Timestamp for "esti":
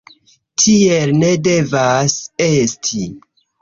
2.51-3.09